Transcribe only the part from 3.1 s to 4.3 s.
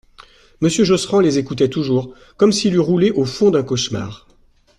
au fond d'un cauchemar.